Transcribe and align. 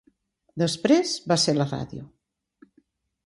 Després 0.61 1.11
va 1.33 1.37
ser 1.43 1.55
la 1.57 1.69
ràdio. 1.73 2.05